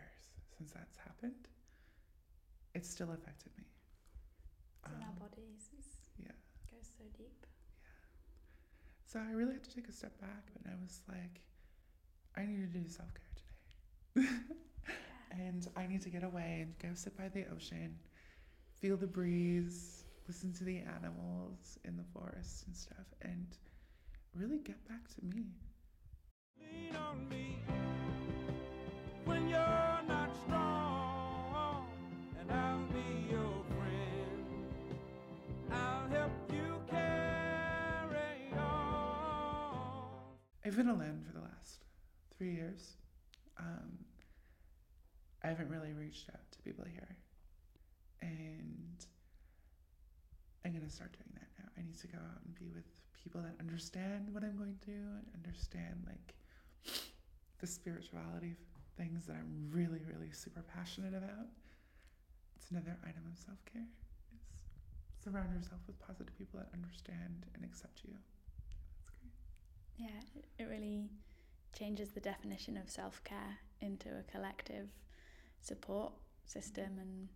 since 0.56 0.72
that's 0.72 0.96
happened, 0.98 1.48
it 2.74 2.84
still 2.84 3.10
affected 3.12 3.52
me. 3.56 3.59
It's 4.84 4.94
in 4.94 5.02
our 5.02 5.08
Um, 5.10 5.14
bodies. 5.18 5.68
It's, 5.78 5.88
yeah. 6.18 6.32
goes 6.70 6.88
so 6.98 7.04
deep. 7.16 7.46
Yeah. 7.82 7.88
So 9.06 9.20
I 9.20 9.32
really 9.32 9.54
had 9.54 9.64
to 9.64 9.74
take 9.74 9.88
a 9.88 9.92
step 9.92 10.18
back, 10.20 10.50
and 10.56 10.72
I 10.72 10.76
was 10.82 11.02
like, 11.08 11.40
I 12.36 12.46
need 12.46 12.72
to 12.72 12.78
do 12.80 12.88
self 12.88 13.08
care 13.14 14.24
today. 14.24 14.28
and 15.32 15.66
I 15.76 15.86
need 15.86 16.02
to 16.02 16.10
get 16.10 16.22
away 16.24 16.60
and 16.62 16.78
go 16.78 16.94
sit 16.94 17.16
by 17.16 17.28
the 17.28 17.44
ocean, 17.54 17.98
feel 18.80 18.96
the 18.96 19.06
breeze, 19.06 20.04
listen 20.26 20.52
to 20.54 20.64
the 20.64 20.78
animals 20.78 21.78
in 21.84 21.96
the 21.96 22.04
forest 22.12 22.66
and 22.66 22.76
stuff, 22.76 23.06
and 23.22 23.46
really 24.34 24.58
get 24.58 24.82
back 24.88 25.08
to 25.16 25.24
me. 25.24 25.44
Lean 26.58 26.96
on 26.96 27.28
me 27.28 27.58
when 29.24 29.48
you're 29.48 29.58
I've 40.70 40.76
been 40.76 40.86
alone 40.86 41.18
for 41.26 41.34
the 41.34 41.42
last 41.42 41.82
three 42.38 42.54
years. 42.54 42.94
Um, 43.58 43.90
I 45.42 45.48
haven't 45.48 45.68
really 45.68 45.92
reached 45.92 46.30
out 46.30 46.46
to 46.52 46.58
people 46.62 46.84
here. 46.86 47.16
And 48.22 48.94
I'm 50.64 50.70
going 50.70 50.86
to 50.86 50.94
start 50.94 51.10
doing 51.10 51.34
that 51.34 51.50
now. 51.58 51.66
I 51.76 51.82
need 51.82 51.98
to 51.98 52.06
go 52.06 52.18
out 52.18 52.38
and 52.46 52.54
be 52.54 52.70
with 52.70 52.86
people 53.18 53.42
that 53.42 53.58
understand 53.58 54.30
what 54.30 54.44
I'm 54.44 54.54
going 54.54 54.78
through 54.84 55.10
and 55.18 55.26
understand, 55.34 56.06
like, 56.06 56.38
the 57.58 57.66
spirituality 57.66 58.54
things 58.96 59.26
that 59.26 59.34
I'm 59.34 59.66
really, 59.74 60.06
really 60.06 60.30
super 60.30 60.62
passionate 60.62 61.18
about. 61.18 61.50
It's 62.54 62.70
another 62.70 62.94
item 63.02 63.26
of 63.26 63.36
self 63.36 63.58
care. 63.66 63.90
Surround 65.18 65.50
yourself 65.50 65.82
with 65.88 65.98
positive 65.98 66.38
people 66.38 66.60
that 66.62 66.70
understand 66.72 67.42
and 67.58 67.64
accept 67.64 68.06
you. 68.06 68.14
Yeah, 70.00 70.20
it- 70.58 70.64
really 70.64 71.10
changes 71.72 72.10
the 72.10 72.20
definition 72.20 72.76
of 72.76 72.88
self 72.90 73.22
care 73.24 73.58
into 73.80 74.08
a 74.08 74.22
collective 74.22 74.88
support 75.60 76.12
system, 76.46 76.98
and 76.98 77.28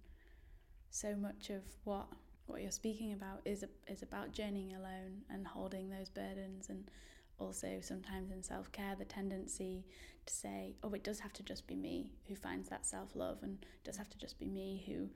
so 0.91 1.15
much 1.17 1.51
of 1.51 1.63
what 1.85 2.07
what 2.47 2.61
you're 2.63 2.71
speaking 2.71 3.13
about 3.13 3.41
is 3.45 3.65
is 3.87 4.03
about 4.03 4.33
journeying 4.33 4.75
alone 4.75 5.23
and 5.31 5.47
holding 5.47 5.91
those 5.91 6.09
burdens, 6.09 6.69
and 6.71 6.91
also 7.39 7.81
sometimes 7.81 8.31
in 8.31 8.43
self 8.43 8.71
care 8.73 8.95
the 8.97 9.05
tendency 9.05 9.85
to 10.27 10.33
say, 10.33 10.75
oh, 10.83 10.93
it 10.95 11.05
does 11.05 11.21
have 11.21 11.33
to 11.35 11.43
just 11.43 11.67
be 11.67 11.75
me 11.77 12.13
who 12.29 12.35
finds 12.35 12.69
that 12.71 12.87
self 12.87 13.15
love, 13.15 13.43
and 13.43 13.65
does 13.85 13.97
have 13.97 14.09
to 14.11 14.19
just 14.19 14.39
be 14.39 14.47
me 14.47 14.83
who 14.87 15.11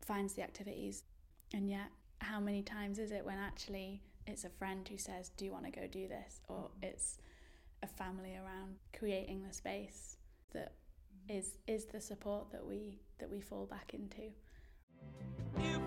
finds 0.00 0.34
the 0.34 0.42
activities, 0.42 1.04
and 1.54 1.68
yet 1.70 1.90
how 2.20 2.40
many 2.40 2.62
times 2.62 2.98
is 2.98 3.12
it 3.12 3.24
when 3.24 3.38
actually 3.38 4.02
it's 4.28 4.44
a 4.44 4.50
friend 4.50 4.86
who 4.88 4.98
says, 4.98 5.30
Do 5.36 5.44
you 5.44 5.52
want 5.52 5.64
to 5.64 5.70
go 5.70 5.86
do 5.86 6.08
this? 6.08 6.40
Or 6.48 6.56
mm-hmm. 6.56 6.84
it's 6.84 7.18
a 7.82 7.86
family 7.86 8.36
around 8.36 8.76
creating 8.96 9.44
the 9.46 9.54
space 9.54 10.16
that 10.52 10.72
mm-hmm. 10.72 11.38
is 11.38 11.56
is 11.66 11.86
the 11.86 12.00
support 12.00 12.50
that 12.52 12.64
we 12.66 13.00
that 13.18 13.30
we 13.30 13.40
fall 13.40 13.66
back 13.66 13.92
into. 13.94 14.30
If 15.56 15.80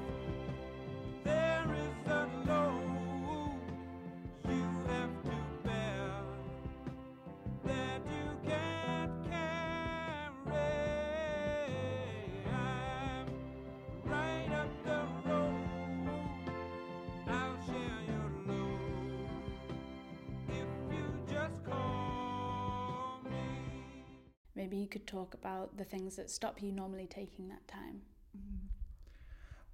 Maybe 24.71 24.83
you 24.83 24.87
could 24.87 25.05
talk 25.05 25.33
about 25.33 25.75
the 25.75 25.83
things 25.83 26.15
that 26.15 26.29
stop 26.29 26.61
you 26.61 26.71
normally 26.71 27.05
taking 27.05 27.49
that 27.49 27.67
time. 27.67 28.03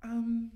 Um, 0.03 0.51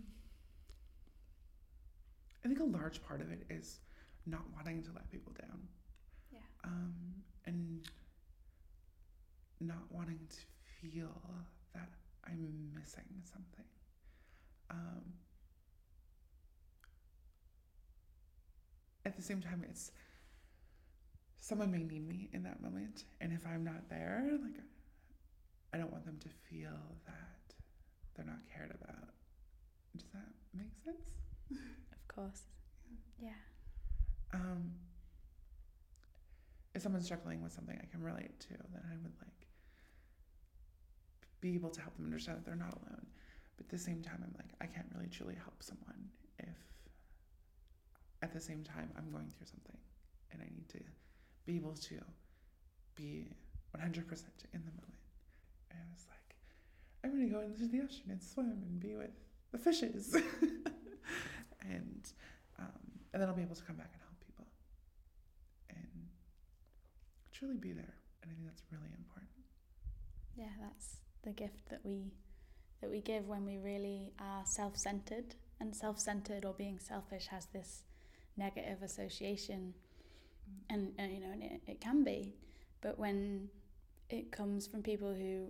I 2.43 2.47
think 2.47 2.59
a 2.59 2.63
large 2.63 3.03
part 3.03 3.21
of 3.21 3.31
it 3.31 3.43
is 3.51 3.81
not 4.25 4.41
wanting 4.55 4.81
to 4.81 4.89
let 4.95 5.11
people 5.11 5.31
down. 5.39 5.59
Yeah. 6.31 6.39
Um, 6.63 6.95
and 7.45 7.87
not 9.59 9.83
wanting 9.91 10.17
to 10.27 10.37
feel 10.81 11.21
that 11.75 11.89
I'm 12.25 12.71
missing 12.73 13.21
something. 13.23 13.65
Um, 14.71 15.03
at 19.05 19.15
the 19.15 19.21
same 19.21 19.39
time, 19.39 19.63
it's 19.69 19.91
someone 21.41 21.71
may 21.71 21.83
need 21.83 22.07
me 22.07 22.29
in 22.31 22.43
that 22.43 22.61
moment, 22.61 23.03
and 23.19 23.33
if 23.33 23.45
I'm 23.45 23.63
not 23.65 23.89
there, 23.89 24.23
like 24.41 24.61
I 25.73 25.77
don't 25.77 25.91
want 25.91 26.05
them 26.05 26.17
to 26.19 26.29
feel 26.49 26.77
that 27.05 27.55
they're 28.15 28.25
not 28.25 28.39
cared 28.53 28.71
about. 28.81 29.09
Does 29.97 30.07
that 30.13 30.29
make 30.53 30.71
sense? 30.85 30.97
Of 31.51 32.07
course. 32.15 32.43
Yeah. 33.21 33.29
um, 34.33 34.71
if 36.73 36.81
someone's 36.81 37.05
struggling 37.05 37.41
with 37.43 37.51
something 37.51 37.77
I 37.81 37.85
can 37.91 38.01
relate 38.01 38.39
to, 38.41 38.49
then 38.71 38.81
I 38.89 38.95
would 39.03 39.13
like 39.21 39.47
be 41.41 41.55
able 41.55 41.69
to 41.71 41.81
help 41.81 41.95
them 41.97 42.05
understand 42.05 42.37
that 42.37 42.45
they're 42.45 42.55
not 42.55 42.73
alone. 42.73 43.05
But 43.57 43.65
at 43.65 43.69
the 43.69 43.77
same 43.77 44.01
time, 44.01 44.23
I'm 44.23 44.33
like, 44.37 44.51
I 44.61 44.65
can't 44.67 44.87
really 44.95 45.09
truly 45.09 45.35
help 45.35 45.61
someone 45.61 46.09
if 46.39 46.55
at 48.21 48.31
the 48.33 48.39
same 48.39 48.63
time 48.63 48.91
I'm 48.97 49.11
going 49.11 49.29
through 49.37 49.47
something 49.47 49.77
and 50.31 50.41
I 50.41 50.45
need 50.45 50.69
to 50.69 50.79
be 51.45 51.55
able 51.55 51.73
to 51.73 51.99
be 52.95 53.27
100% 53.77 53.85
in 54.53 54.61
the 54.65 54.71
moment. 54.71 55.01
And 55.71 55.79
I 55.79 55.93
was 55.93 56.05
like, 56.09 56.35
I'm 57.03 57.11
going 57.11 57.27
to 57.27 57.33
go 57.33 57.41
into 57.41 57.67
the 57.67 57.81
ocean 57.81 58.09
and 58.09 58.21
swim 58.21 58.51
and 58.51 58.79
be 58.79 58.95
with 58.95 59.11
the 59.51 59.57
fishes. 59.57 60.15
and 61.61 62.07
um, 62.59 62.67
and 63.13 63.21
then 63.21 63.29
I'll 63.29 63.35
be 63.35 63.41
able 63.41 63.55
to 63.55 63.63
come 63.63 63.75
back 63.75 63.89
and 63.93 64.01
help 64.01 64.19
people 64.25 64.47
and 65.69 66.07
truly 67.31 67.57
be 67.57 67.71
there. 67.71 67.95
And 68.21 68.31
I 68.31 68.35
think 68.35 68.47
that's 68.47 68.63
really 68.71 68.93
important. 68.97 69.29
Yeah, 70.35 70.53
that's 70.61 70.97
the 71.23 71.31
gift 71.31 71.69
that 71.69 71.81
we 71.83 72.13
that 72.81 72.89
we 72.89 73.01
give 73.01 73.27
when 73.27 73.45
we 73.45 73.57
really 73.57 74.11
are 74.19 74.43
self-centered 74.45 75.35
and 75.59 75.75
self-centered 75.75 76.45
or 76.45 76.53
being 76.53 76.79
selfish 76.79 77.27
has 77.27 77.45
this 77.53 77.83
negative 78.37 78.81
association 78.81 79.75
and, 80.69 80.93
and 80.97 81.11
you 81.13 81.19
know 81.19 81.31
and 81.31 81.43
it, 81.43 81.61
it 81.67 81.81
can 81.81 82.03
be 82.03 82.35
but 82.81 82.97
when 82.97 83.49
it 84.09 84.31
comes 84.31 84.67
from 84.67 84.81
people 84.81 85.13
who 85.13 85.47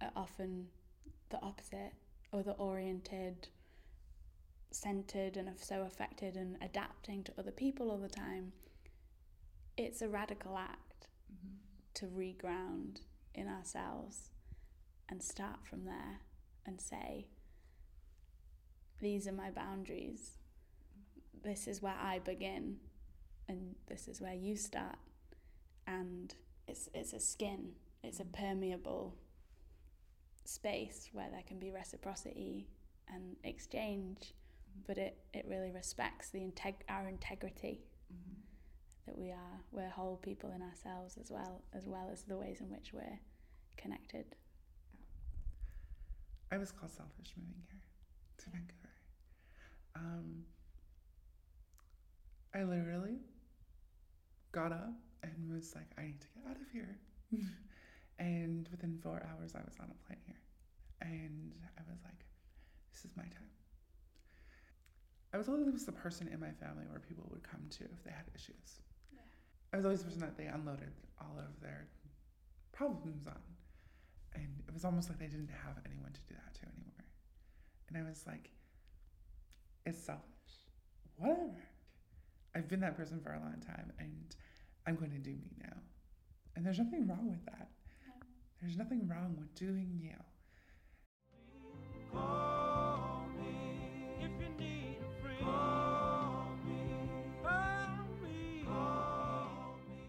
are 0.00 0.10
often 0.16 0.66
the 1.30 1.40
opposite 1.42 1.92
other 2.32 2.52
oriented 2.58 3.48
centered 4.70 5.36
and 5.36 5.48
are 5.48 5.54
so 5.56 5.82
affected 5.82 6.36
and 6.36 6.56
adapting 6.62 7.24
to 7.24 7.32
other 7.38 7.50
people 7.50 7.90
all 7.90 7.98
the 7.98 8.08
time 8.08 8.52
it's 9.76 10.02
a 10.02 10.08
radical 10.08 10.56
act 10.56 10.90
Mm-hmm. 11.32 11.56
to 11.94 12.06
reground 12.06 13.00
in 13.34 13.46
ourselves 13.48 14.30
and 15.08 15.22
start 15.22 15.64
from 15.64 15.84
there 15.84 16.20
and 16.66 16.80
say, 16.80 17.26
These 19.00 19.26
are 19.28 19.32
my 19.32 19.50
boundaries. 19.50 20.32
This 21.42 21.66
is 21.66 21.80
where 21.80 21.96
I 22.00 22.18
begin, 22.18 22.76
and 23.50 23.74
this 23.88 24.06
is 24.08 24.20
where 24.20 24.34
you 24.34 24.56
start. 24.56 24.96
And 25.86 26.32
it's, 26.68 26.88
it's 26.94 27.12
a 27.12 27.20
skin, 27.20 27.72
it's 28.02 28.20
a 28.20 28.24
permeable 28.24 29.16
space 30.44 31.08
where 31.12 31.28
there 31.30 31.42
can 31.46 31.58
be 31.58 31.70
reciprocity 31.70 32.68
and 33.12 33.36
exchange, 33.44 34.34
but 34.86 34.98
it, 34.98 35.18
it 35.34 35.44
really 35.48 35.72
respects 35.72 36.30
the 36.30 36.38
integ- 36.38 36.86
our 36.88 37.08
integrity 37.08 37.80
Mm-hmm. 38.12 38.40
that 39.06 39.16
we 39.16 39.30
are 39.30 39.60
we're 39.70 39.88
whole 39.88 40.16
people 40.16 40.50
in 40.50 40.62
ourselves 40.62 41.16
as 41.20 41.30
well 41.30 41.62
as 41.72 41.86
well 41.86 42.08
as 42.12 42.22
the 42.24 42.36
ways 42.36 42.60
in 42.60 42.68
which 42.70 42.92
we're 42.92 43.20
connected 43.76 44.24
I 46.50 46.58
was 46.58 46.72
called 46.72 46.90
selfish 46.90 47.32
moving 47.36 47.62
here 47.70 47.80
to 48.38 48.50
Vancouver. 48.50 48.90
Um, 49.94 50.42
I 52.52 52.64
literally 52.64 53.09
got 54.70 54.78
up 54.78 54.94
and 55.22 55.32
was 55.52 55.74
like, 55.74 55.90
I 55.98 56.02
need 56.02 56.20
to 56.20 56.26
get 56.34 56.50
out 56.50 56.56
of 56.56 56.70
here. 56.72 56.96
and 58.18 58.68
within 58.70 58.98
four 59.02 59.22
hours, 59.30 59.52
I 59.54 59.60
was 59.64 59.74
on 59.80 59.90
a 59.90 60.06
plane 60.06 60.22
here. 60.26 60.40
And 61.02 61.52
I 61.78 61.82
was 61.90 61.98
like, 62.04 62.24
this 62.92 63.04
is 63.04 63.16
my 63.16 63.24
time. 63.24 63.50
I 65.32 65.38
was 65.38 65.48
always 65.48 65.84
the 65.84 65.92
person 65.92 66.28
in 66.28 66.40
my 66.40 66.50
family 66.50 66.84
where 66.88 67.00
people 67.00 67.24
would 67.30 67.42
come 67.42 67.62
to 67.70 67.84
if 67.84 68.02
they 68.04 68.10
had 68.10 68.26
issues. 68.34 68.82
Yeah. 69.12 69.20
I 69.72 69.76
was 69.76 69.84
always 69.84 70.00
the 70.00 70.06
person 70.06 70.20
that 70.20 70.36
they 70.36 70.46
unloaded 70.46 70.92
all 71.20 71.38
of 71.38 71.60
their 71.62 71.86
problems 72.72 73.26
on. 73.26 73.40
And 74.34 74.62
it 74.66 74.74
was 74.74 74.84
almost 74.84 75.08
like 75.08 75.18
they 75.18 75.26
didn't 75.26 75.50
have 75.50 75.76
anyone 75.86 76.12
to 76.12 76.20
do 76.28 76.34
that 76.34 76.54
to 76.54 76.62
anymore. 76.66 77.04
And 77.88 77.98
I 77.98 78.08
was 78.08 78.24
like, 78.26 78.50
it's 79.86 79.98
selfish. 79.98 80.26
Whatever. 81.16 81.62
I've 82.54 82.68
been 82.68 82.80
that 82.80 82.96
person 82.96 83.20
for 83.20 83.32
a 83.32 83.38
long 83.38 83.62
time 83.64 83.92
and 83.98 84.34
I'm 84.86 84.96
going 84.96 85.10
to 85.12 85.18
do 85.18 85.30
me 85.30 85.50
now. 85.62 85.76
And 86.56 86.64
there's 86.64 86.78
nothing 86.78 87.06
wrong 87.06 87.30
with 87.30 87.44
that. 87.46 87.68
There's 88.60 88.76
nothing 88.76 89.08
wrong 89.08 89.36
with 89.38 89.54
doing 89.54 89.98
you. 90.02 90.16
Call 92.12 93.24
me 93.38 94.16
if 94.20 94.30
you 94.40 94.48
need 94.58 94.98
a 95.00 95.22
friend. 95.22 95.40
Call 95.40 96.56
me, 96.66 96.82
call 97.42 98.04
me, 98.22 98.62
call 98.66 99.76
me. 99.88 100.02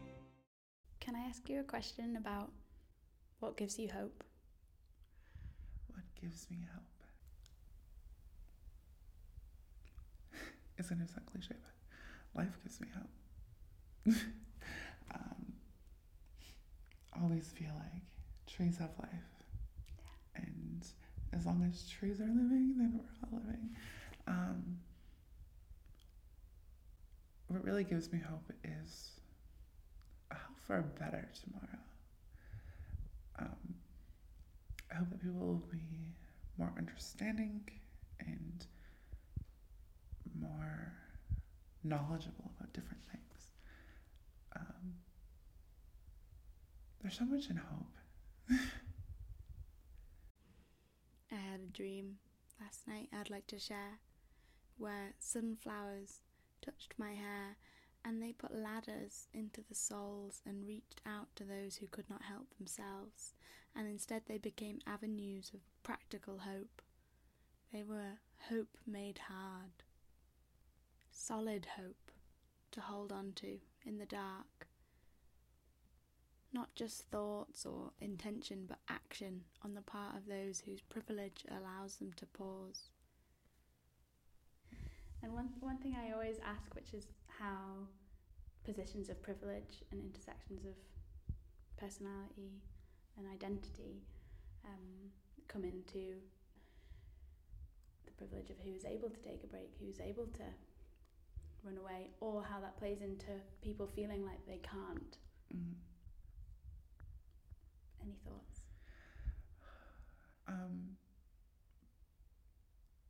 Can 1.00 1.16
I 1.16 1.22
ask 1.30 1.48
you 1.48 1.60
a 1.62 1.64
question 1.64 2.18
about 2.18 2.52
what 3.40 3.56
gives 3.56 3.80
you 3.80 3.90
hope? 3.90 4.24
What 5.94 6.04
gives 6.20 6.48
me 6.50 6.58
hope? 6.74 6.84
It's 10.78 10.90
gonna 10.90 11.08
sound 11.08 11.28
cliche, 11.32 11.56
but 11.62 12.42
life 12.42 12.58
gives 12.64 12.82
me 12.82 12.88
hope. 12.96 14.16
um, 15.14 15.54
always 17.22 17.52
feel 17.52 17.72
like 17.76 18.02
trees 18.48 18.78
have 18.78 18.92
life, 19.00 19.32
and 20.36 20.86
as 21.34 21.46
long 21.46 21.64
as 21.70 21.88
trees 21.90 22.20
are 22.20 22.26
living, 22.26 22.76
then 22.78 22.94
we're 23.00 23.28
all 23.38 23.40
living. 23.46 23.70
Um, 24.28 24.78
what 27.48 27.64
really 27.64 27.84
gives 27.84 28.12
me 28.12 28.20
hope 28.20 28.52
is 28.64 29.12
a 30.32 30.36
hope 30.36 30.58
for 30.66 30.78
a 30.78 30.84
better 30.84 31.30
tomorrow. 31.44 31.80
Um, 33.40 33.76
I 34.92 34.96
hope 34.96 35.10
that 35.10 35.22
people 35.22 35.40
will 35.40 35.68
be 35.72 36.16
more 36.58 36.72
understanding 36.78 37.62
and 38.20 38.66
more 40.40 40.94
knowledgeable 41.84 42.52
about 42.58 42.74
different 42.74 43.04
things. 43.12 43.52
Um, 44.56 44.94
there's 47.02 47.18
so 47.18 47.26
much 47.26 47.50
in 47.50 47.58
hope. 47.58 47.98
I 51.32 51.36
had 51.36 51.62
a 51.62 51.72
dream 51.72 52.18
last 52.60 52.88
night 52.88 53.10
I'd 53.14 53.30
like 53.30 53.48
to 53.48 53.60
share 53.60 54.00
where 54.78 55.14
sunflowers 55.20 56.22
touched 56.62 56.94
my 56.98 57.14
hair 57.14 57.58
and 58.04 58.22
they 58.22 58.34
put 58.34 58.54
ladders 58.56 59.28
into 59.34 59.62
the 59.68 59.76
souls 59.76 60.42
and 60.46 60.66
reached 60.66 61.02
out 61.06 61.28
to 61.36 61.44
those 61.44 61.76
who 61.78 61.88
could 61.88 62.10
not 62.10 62.24
help 62.24 62.48
themselves, 62.58 63.36
and 63.76 63.88
instead 63.88 64.24
they 64.26 64.40
became 64.40 64.80
avenues 64.88 65.52
of 65.54 65.60
practical 65.84 66.40
hope. 66.40 66.82
They 67.72 67.84
were 67.84 68.20
hope 68.50 68.78
made 68.88 69.20
hard, 69.30 69.84
solid 71.12 71.68
hope 71.78 72.12
to 72.72 72.82
hold 72.82 73.12
on 73.12 73.34
to 73.36 73.60
in 73.86 73.98
the 74.00 74.06
dark. 74.06 74.68
Not 76.54 76.76
just 76.76 77.04
thoughts 77.10 77.66
or 77.66 77.92
intention, 78.02 78.66
but 78.68 78.80
action 78.90 79.42
on 79.64 79.74
the 79.74 79.82
part 79.82 80.18
of 80.18 80.28
those 80.28 80.62
whose 80.66 80.82
privilege 80.82 81.46
allows 81.50 81.96
them 81.96 82.12
to 82.18 82.26
pause. 82.26 82.90
And 85.24 85.34
one, 85.34 85.50
one 85.60 85.78
thing 85.78 85.96
I 85.96 86.12
always 86.12 86.38
ask, 86.46 86.74
which 86.76 86.94
is 86.94 87.08
how 87.40 87.88
positions 88.66 89.10
of 89.10 89.22
privilege 89.22 89.84
and 89.92 90.02
intersections 90.02 90.66
of 90.66 90.74
personality 91.78 92.62
and 93.18 93.28
identity 93.28 94.04
um, 94.66 95.12
come 95.48 95.64
into 95.64 96.16
the 98.06 98.12
privilege 98.18 98.50
of 98.50 98.58
who's 98.64 98.86
able 98.86 99.10
to 99.10 99.20
take 99.22 99.44
a 99.44 99.48
break, 99.48 99.72
who's 99.80 100.00
able 100.00 100.26
to 100.26 100.44
run 101.64 101.78
away, 101.78 102.10
or 102.20 102.44
how 102.44 102.60
that 102.60 102.78
plays 102.78 103.02
into 103.02 103.32
people 103.62 103.88
feeling 103.88 104.26
like 104.26 104.46
they 104.48 104.60
can't. 104.64 105.18
Mhm. 105.54 105.81
Thoughts? 108.26 108.62
Um, 110.48 110.98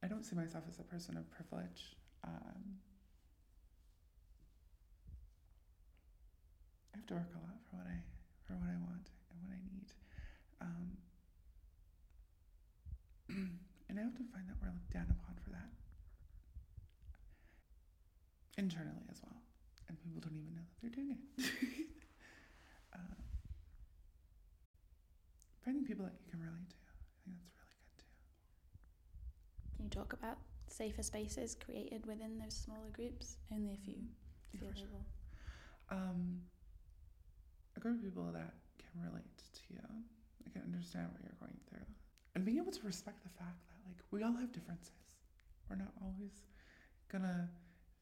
I 0.04 0.08
don't 0.08 0.26
see 0.26 0.36
myself 0.36 0.64
as 0.70 0.80
a 0.80 0.84
person 0.84 1.18
of 1.18 1.30
privilege. 1.32 1.96
Um, 2.24 2.80
I 6.94 6.98
have 6.98 7.06
to 7.08 7.14
work 7.16 7.32
a 7.36 7.40
lot 7.40 7.58
for 7.70 7.78
what 7.78 7.88
I 7.88 7.98
for 8.46 8.54
what 8.54 8.68
I 8.70 8.78
want 8.84 9.10
and 9.32 9.38
what 9.42 9.52
I 9.54 9.62
need, 9.64 9.90
um, 10.62 10.98
and 13.90 14.00
I 14.00 14.04
often 14.04 14.26
find 14.34 14.48
that 14.50 14.56
we're 14.62 14.72
looked 14.74 14.92
down 14.94 15.08
upon 15.10 15.36
for 15.44 15.52
that 15.52 15.70
internally 18.58 19.06
as 19.10 19.22
well, 19.24 19.42
and 19.88 19.98
people 20.02 20.22
don't 20.22 20.36
even 20.38 20.54
know 20.56 20.62
that 20.68 20.78
they're 20.82 20.92
doing 20.92 21.18
it. 21.18 21.46
finding 25.64 25.86
people 25.86 26.06
that 26.06 26.16
you 26.20 26.30
can 26.30 26.40
relate 26.40 26.70
to, 26.70 26.76
I 26.78 26.94
think 27.26 27.38
that's 27.38 27.54
really 27.58 27.76
good 27.80 27.98
too. 27.98 28.12
Can 29.76 29.86
you 29.86 29.90
talk 29.90 30.14
about 30.14 30.38
safer 30.68 31.04
spaces 31.04 31.56
created 31.56 32.06
within 32.06 32.38
those 32.40 32.56
smaller 32.56 32.90
groups? 32.92 33.38
Only 33.52 33.74
if 33.74 33.88
you 33.88 33.96
Yeah, 34.54 34.62
for 34.70 34.76
sure. 34.76 35.06
um, 35.90 36.42
a 37.76 37.80
group 37.80 37.98
of 38.00 38.04
people 38.04 38.30
that 38.34 38.54
can 38.78 39.02
relate 39.02 39.38
to 39.54 39.74
you, 39.74 39.82
that 40.44 40.54
can 40.54 40.64
understand 40.64 41.08
what 41.12 41.22
you're 41.24 41.38
going 41.40 41.58
through, 41.70 41.86
and 42.36 42.46
being 42.46 42.58
able 42.58 42.72
to 42.72 42.86
respect 42.86 43.24
the 43.24 43.30
fact 43.30 43.60
that 43.68 43.78
like 43.88 43.98
we 44.12 44.24
all 44.24 44.34
have 44.34 44.52
differences. 44.52 45.20
We're 45.70 45.78
not 45.78 45.94
always 46.02 46.44
gonna 47.12 47.50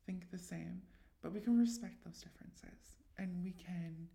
think 0.05 0.29
the 0.31 0.37
same, 0.37 0.81
but 1.21 1.31
we 1.33 1.39
can 1.39 1.57
respect 1.57 2.03
those 2.05 2.21
differences, 2.21 2.97
and 3.17 3.43
we 3.43 3.51
can 3.53 4.07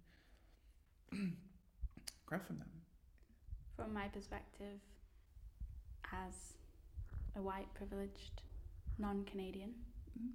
grow 2.27 2.39
from 2.39 2.59
them. 2.59 2.71
From 3.77 3.93
my 3.93 4.09
perspective, 4.09 4.81
as 6.13 6.55
a 7.37 7.43
white, 7.43 7.73
privileged, 7.75 8.43
non 8.99 9.25
Canadian 9.25 9.75
Mhm. 10.17 10.33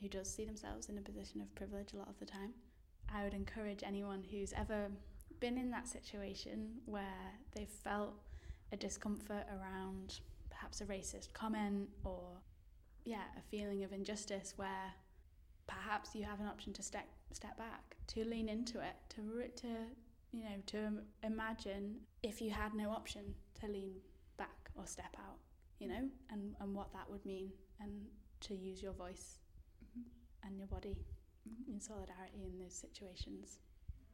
who 0.00 0.08
does 0.08 0.28
see 0.32 0.44
themselves 0.44 0.88
in 0.88 0.98
a 0.98 1.02
position 1.02 1.40
of 1.40 1.54
privilege 1.54 1.92
a 1.92 1.96
lot 1.96 2.08
of 2.08 2.18
the 2.18 2.26
time, 2.26 2.54
I 3.08 3.22
would 3.22 3.34
encourage 3.34 3.82
anyone 3.84 4.24
who's 4.24 4.52
ever 4.52 4.90
been 5.38 5.58
in 5.58 5.70
that 5.70 5.86
situation 5.86 6.82
where 6.86 7.38
they've 7.52 7.68
felt 7.68 8.14
a 8.72 8.76
discomfort 8.76 9.46
around 9.50 10.20
perhaps 10.50 10.80
a 10.80 10.86
racist 10.86 11.32
comment 11.32 11.88
or, 12.04 12.40
yeah, 13.04 13.26
a 13.36 13.42
feeling 13.42 13.84
of 13.84 13.92
injustice 13.92 14.58
where 14.58 14.94
perhaps 15.66 16.14
you 16.16 16.24
have 16.24 16.40
an 16.40 16.46
option 16.46 16.72
to 16.72 16.82
step 16.82 17.08
step 17.32 17.56
back, 17.56 17.96
to 18.08 18.24
lean 18.24 18.48
into 18.48 18.80
it, 18.80 18.96
to 19.10 19.48
to 19.56 19.90
you 20.36 20.44
know, 20.44 20.56
to 20.66 20.76
im- 20.78 21.02
imagine 21.22 21.96
if 22.22 22.40
you 22.40 22.50
had 22.50 22.74
no 22.74 22.90
option 22.90 23.34
to 23.60 23.66
lean 23.66 23.92
back 24.36 24.70
or 24.74 24.86
step 24.86 25.16
out, 25.18 25.38
you 25.78 25.88
know, 25.88 26.08
and, 26.30 26.54
and 26.60 26.74
what 26.74 26.92
that 26.92 27.08
would 27.10 27.24
mean, 27.24 27.50
and 27.80 27.90
to 28.40 28.54
use 28.54 28.82
your 28.82 28.92
voice 28.92 29.38
Mhm. 29.84 30.02
and 30.44 30.58
your 30.58 30.66
body 30.68 30.96
Mhm. 31.48 31.68
in 31.68 31.80
solidarity 31.80 32.44
in 32.44 32.58
those 32.58 32.74
situations. 32.74 33.58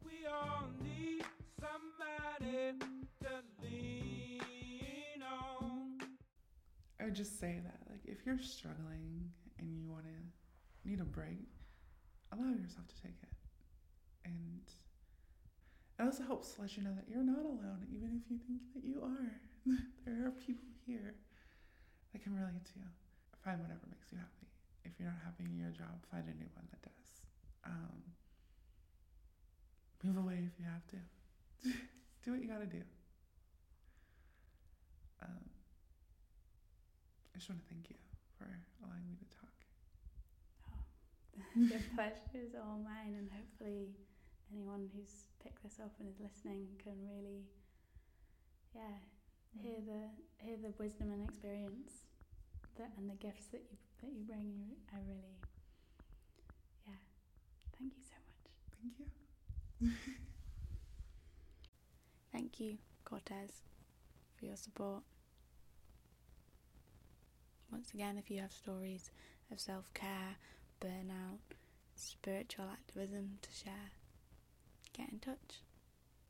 We 0.03 0.25
all 0.25 0.67
need 0.81 1.25
somebody 1.59 2.77
to 3.21 3.43
lean 3.61 5.21
on. 5.23 5.99
I 6.99 7.05
would 7.05 7.15
just 7.15 7.37
say 7.39 7.59
that, 7.63 7.79
like, 7.89 8.05
if 8.05 8.25
you're 8.25 8.39
struggling 8.39 9.31
and 9.57 9.75
you 9.77 9.87
want 9.89 10.05
to 10.05 10.89
need 10.89 10.99
a 11.01 11.05
break, 11.05 11.47
allow 12.31 12.51
yourself 12.53 12.87
to 12.87 13.01
take 13.01 13.21
it. 13.23 13.29
And 14.25 14.61
it 14.61 14.71
also 16.05 16.23
helps 16.23 16.57
let 16.59 16.75
you 16.75 16.83
know 16.83 16.93
that 16.95 17.05
you're 17.07 17.23
not 17.23 17.45
alone, 17.45 17.85
even 17.93 18.19
if 18.19 18.29
you 18.29 18.39
think 18.47 18.61
that 18.73 18.83
you 18.83 19.01
are. 19.03 19.31
there 20.05 20.27
are 20.27 20.31
people 20.31 20.67
here 20.85 21.15
that 22.11 22.23
can 22.23 22.35
relate 22.35 22.65
to 22.65 22.75
you. 22.79 22.89
Find 23.43 23.59
whatever 23.59 23.85
makes 23.89 24.11
you 24.11 24.17
happy. 24.17 24.47
If 24.85 24.99
you're 24.99 25.09
not 25.09 25.21
happy 25.23 25.45
in 25.45 25.55
your 25.55 25.71
job, 25.71 26.01
find 26.11 26.23
a 26.25 26.35
new 26.35 26.49
one 26.55 26.67
that 26.71 26.81
does. 26.81 27.09
Um, 27.65 28.03
move 30.03 30.17
away 30.17 30.43
if 30.43 30.59
you 30.59 30.65
have 30.65 30.85
to. 30.91 30.99
do 32.23 32.31
what 32.31 32.41
you 32.41 32.47
gotta 32.47 32.65
do. 32.65 32.83
Um, 35.21 35.45
I 37.33 37.37
just 37.37 37.49
want 37.49 37.61
to 37.61 37.67
thank 37.71 37.89
you 37.89 37.95
for 38.37 38.47
allowing 38.83 39.07
me 39.07 39.15
to 39.19 39.27
talk. 39.31 39.55
the 41.55 41.79
pleasure 41.95 42.43
is 42.43 42.55
all 42.55 42.79
mine, 42.83 43.15
and 43.15 43.29
hopefully, 43.31 43.95
anyone 44.51 44.89
who's 44.93 45.31
picked 45.43 45.63
this 45.63 45.79
up 45.83 45.91
and 45.99 46.07
is 46.09 46.19
listening 46.19 46.67
can 46.83 46.95
really, 47.05 47.43
yeah, 48.75 48.97
hear 49.61 49.79
mm. 49.79 49.85
the 49.85 50.01
hear 50.43 50.57
the 50.57 50.73
wisdom 50.77 51.11
and 51.11 51.23
experience 51.23 52.07
that 52.77 52.91
and 52.97 53.09
the 53.09 53.15
gifts 53.15 53.47
that 53.51 53.61
you 53.69 53.77
that 54.01 54.11
you 54.11 54.23
bring. 54.25 54.53
You, 54.57 54.75
I 54.93 54.97
really, 55.07 55.37
yeah, 56.87 57.01
thank 57.77 57.93
you 57.97 58.03
so 58.03 58.17
much. 58.17 58.51
Thank 58.81 58.99
you. 58.99 59.91
Thank 62.31 62.59
you, 62.59 62.77
Cortes, 63.05 63.61
for 64.35 64.45
your 64.45 64.55
support. 64.55 65.03
Once 67.71 67.93
again, 67.93 68.17
if 68.17 68.29
you 68.31 68.41
have 68.41 68.51
stories 68.51 69.11
of 69.51 69.59
self 69.59 69.93
care, 69.93 70.37
burnout, 70.81 71.39
spiritual 71.95 72.65
activism 72.71 73.37
to 73.41 73.49
share, 73.51 73.91
get 74.93 75.09
in 75.11 75.19
touch. 75.19 75.61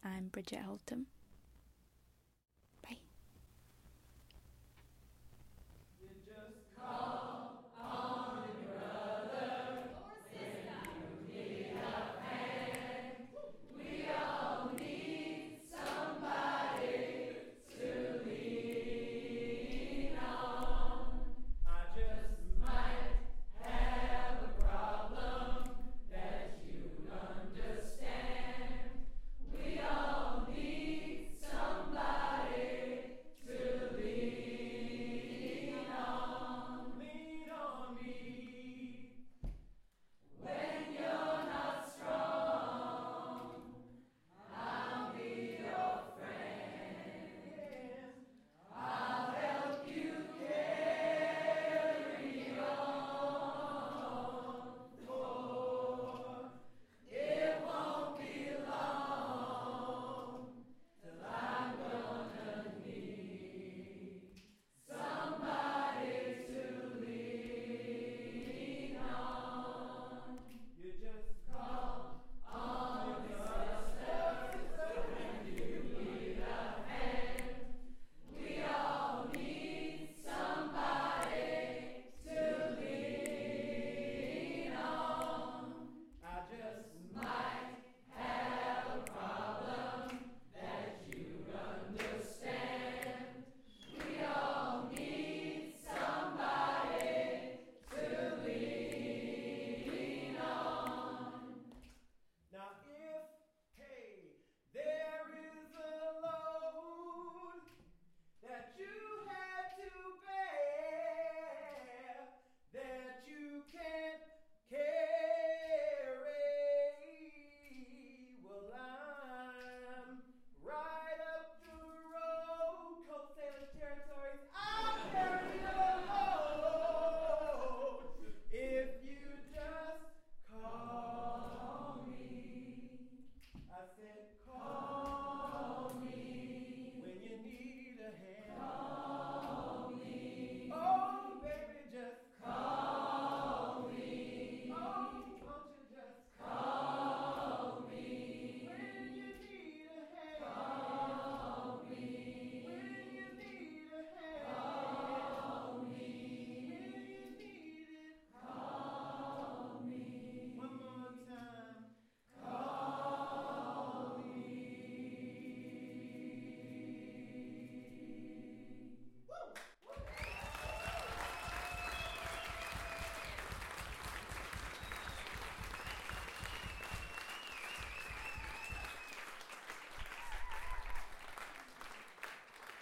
I'm 0.03 0.27
Bridget 0.29 0.59
Holtham. 0.65 1.05
Bye. 2.83 2.97